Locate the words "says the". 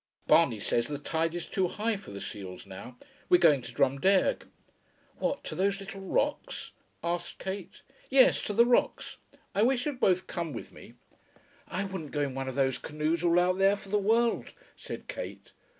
0.59-0.97